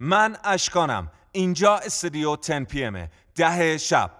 من 0.00 0.36
اشکانم. 0.44 1.10
اینجا 1.32 1.76
استودیو 1.76 2.36
10 2.36 2.64
پی 2.64 2.84
امه 2.84 3.10
ده 3.34 3.78
شب. 3.78 4.10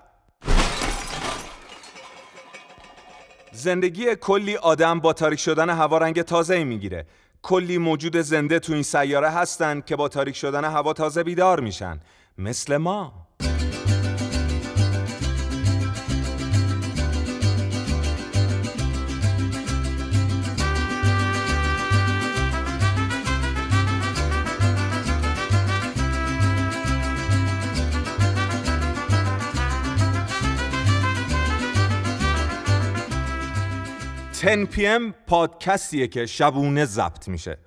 زندگی 3.52 4.16
کلی 4.16 4.56
آدم 4.56 5.00
با 5.00 5.12
تاریک 5.12 5.40
شدن 5.40 5.70
هوا 5.70 5.98
رنگ 5.98 6.22
تازه 6.22 6.64
می‌گیره. 6.64 7.06
کلی 7.42 7.78
موجود 7.78 8.16
زنده 8.16 8.58
تو 8.58 8.72
این 8.72 8.82
سیاره 8.82 9.30
هستن 9.30 9.80
که 9.80 9.96
با 9.96 10.08
تاریک 10.08 10.36
شدن 10.36 10.64
هوا 10.64 10.92
تازه 10.92 11.22
بیدار 11.22 11.60
میشن. 11.60 12.00
مثل 12.38 12.76
ما. 12.76 13.27
PM 34.44 35.14
پادکستیه 35.26 36.06
که 36.06 36.26
شبونه 36.26 36.84
ضبط 36.84 37.28
میشه. 37.28 37.58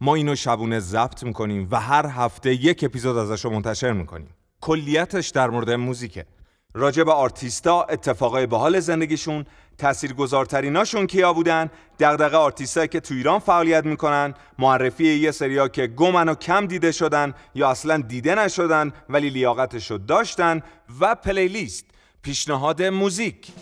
ما 0.00 0.14
اینو 0.14 0.34
شبونه 0.34 0.80
ضبط 0.80 1.24
می‌کنیم 1.24 1.68
و 1.70 1.80
هر 1.80 2.06
هفته 2.06 2.54
یک 2.54 2.84
اپیزود 2.84 3.16
ازش 3.16 3.44
رو 3.44 3.50
منتشر 3.50 3.92
می‌کنیم. 3.92 4.34
کلیتش 4.60 5.28
در 5.28 5.50
مورد 5.50 5.70
موزیکه. 5.70 6.26
راجع 6.74 7.02
به 7.02 7.12
آرتیستا 7.12 7.82
اتفاقای 7.82 8.46
حال 8.50 8.80
زندگیشون 8.80 9.44
تاثیرگذارتریناشون 9.78 11.06
کیا 11.06 11.32
بودن 11.32 11.70
دغدغه 12.00 12.36
آرتیستایی 12.36 12.88
که 12.88 13.00
تو 13.00 13.14
ایران 13.14 13.38
فعالیت 13.38 13.84
می‌کنن 13.84 14.34
معرفی 14.58 15.04
یه 15.04 15.30
سریا 15.30 15.68
که 15.68 15.86
گمن 15.86 16.28
و 16.28 16.34
کم 16.34 16.66
دیده 16.66 16.92
شدن 16.92 17.34
یا 17.54 17.70
اصلا 17.70 17.96
دیده 17.96 18.34
نشدن 18.34 18.92
ولی 19.08 19.30
لیاقتش 19.30 19.90
رو 19.90 19.98
داشتن 19.98 20.62
و 21.00 21.14
playlist 21.14 21.86
پیشنهاد 22.22 22.82
موزیک. 22.82 23.52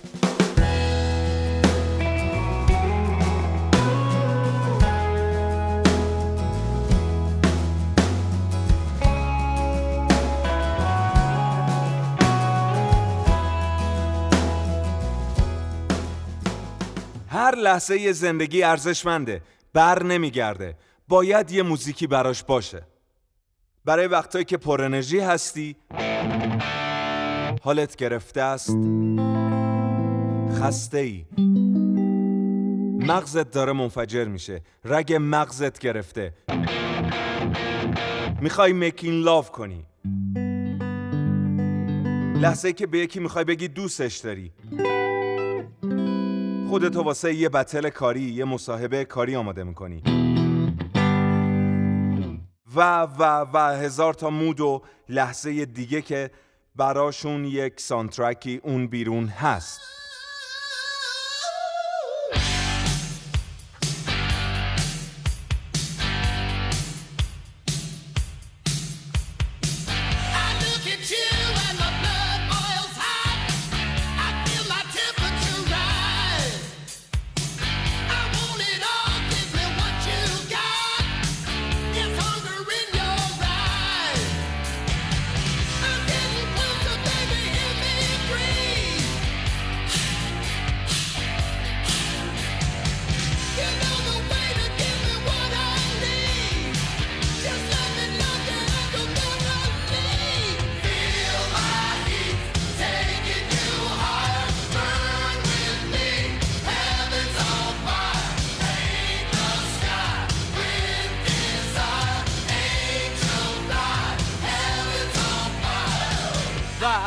لحظه 17.63 18.13
زندگی 18.13 18.63
ارزشمنده. 18.63 19.43
بر 19.73 20.03
نمیگرده. 20.03 20.77
باید 21.09 21.51
یه 21.51 21.63
موزیکی 21.63 22.07
براش 22.07 22.45
باشه. 22.45 22.83
برای 23.85 24.07
وقتایی 24.07 24.45
که 24.45 24.57
پر 24.57 24.83
انرژی 24.83 25.21
هستی. 25.21 25.77
حالت 27.63 27.97
گرفته 27.97 28.43
است. 28.43 28.71
خسته 30.61 30.99
ای 30.99 31.25
مغزت 33.07 33.51
داره 33.51 33.73
منفجر 33.73 34.25
میشه. 34.25 34.63
رگ 34.85 35.17
مغزت 35.21 35.79
گرفته. 35.79 36.35
می‌خوای 38.41 38.73
میکین 38.73 39.21
لاف 39.21 39.51
کنی. 39.51 39.87
لحظه 42.41 42.73
که 42.73 42.87
به 42.87 42.99
یکی 42.99 43.21
می‌خوای 43.21 43.45
بگی 43.45 43.69
دوستش 43.69 44.17
داری. 44.17 44.53
خودتو 46.69 47.03
واسه 47.03 47.35
یه 47.35 47.49
بتل 47.49 47.89
کاری 47.89 48.21
یه 48.21 48.45
مصاحبه 48.45 49.05
کاری 49.05 49.37
آماده 49.37 49.65
می‌کنی. 49.65 50.03
و 52.77 53.03
و 53.03 53.47
و 53.53 53.59
هزار 53.59 54.15
تا 54.15 54.31
مود 54.31 54.61
و 54.61 54.83
لحظه 55.09 55.65
دیگه 55.65 56.03
که 56.03 56.31
براشون 56.77 57.45
یک 57.45 57.81
سانترکی 57.81 58.61
اون 58.63 58.87
بیرون 58.87 59.27
هست. 59.27 59.98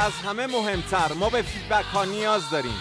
از 0.02 0.12
همه 0.12 0.48
مهمتر. 0.48 1.14
ما 1.14 1.30
به 1.30 1.42
فیدبک 1.42 1.86
ها 1.86 2.06
نیاز 2.06 2.50
داریم. 2.50 2.78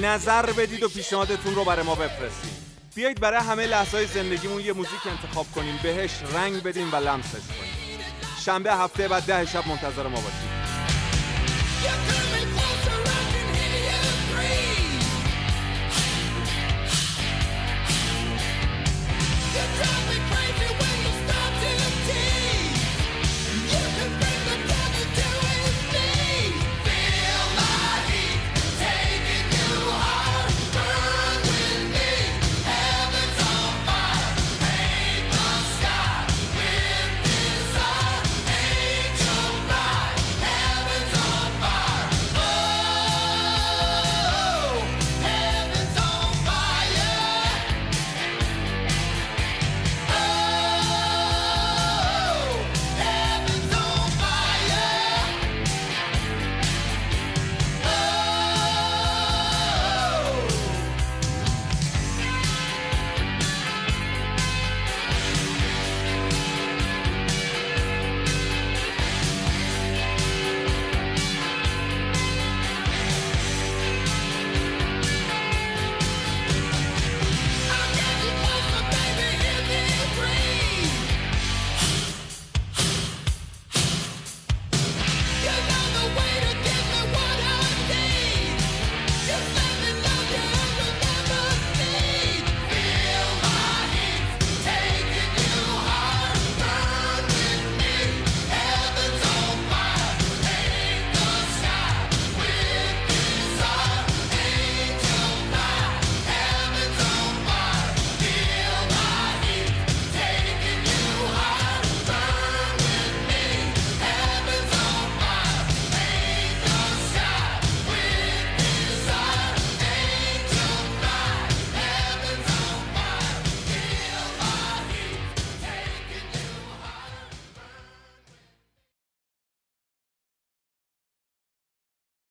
نظر 0.00 0.46
بدید 0.46 0.82
و 0.82 0.88
پیشنهادتون 0.88 1.54
رو 1.54 1.64
برای 1.64 1.86
ما 1.86 1.94
بفرستید. 1.94 2.52
بیایید 2.94 3.20
برای 3.20 3.40
همه 3.40 3.66
لحظه 3.66 3.96
های 3.96 4.06
زندگیمون 4.06 4.60
یه 4.60 4.72
موزیک 4.72 5.06
انتخاب 5.06 5.46
کنیم. 5.54 5.80
بهش 5.82 6.10
رنگ 6.34 6.62
بدیم 6.62 6.92
و 6.92 6.96
لمسش 6.96 7.30
کنیم. 7.30 8.00
شنبه 8.44 8.74
هفته 8.74 9.08
بعد 9.08 9.22
ده 9.22 9.46
شب 9.46 9.68
منتظر 9.68 10.02
ما 10.02 10.20
باشید. 10.20 10.49